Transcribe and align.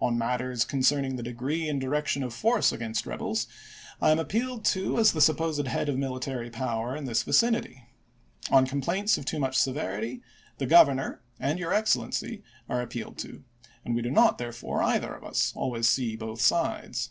On 0.00 0.16
matters 0.16 0.64
concerning 0.64 1.16
the 1.16 1.22
degree 1.24 1.68
and 1.68 1.80
direction 1.80 2.22
of 2.22 2.32
force 2.32 2.70
against 2.70 3.06
rebels, 3.06 3.48
I 4.00 4.12
am 4.12 4.20
appealed 4.20 4.64
to 4.66 4.98
as 5.00 5.10
the 5.10 5.20
supposed 5.20 5.66
head 5.66 5.88
of 5.88 5.98
military 5.98 6.48
power 6.48 6.94
in 6.94 7.06
this 7.06 7.24
vicinity. 7.24 7.84
On 8.52 8.66
complaints 8.66 9.18
of 9.18 9.24
too 9.24 9.40
much 9.40 9.58
severity, 9.58 10.22
the 10.58 10.66
Governor 10.66 11.22
and 11.40 11.58
Your 11.58 11.74
Excellency 11.74 12.44
are 12.68 12.80
appealed 12.82 13.18
to, 13.18 13.42
and 13.84 13.96
we 13.96 14.02
do 14.02 14.12
not, 14.12 14.38
therefore, 14.38 14.80
either 14.80 15.12
of 15.12 15.24
us, 15.24 15.52
always 15.56 15.88
see 15.88 16.14
both 16.14 16.40
sides. 16.40 17.10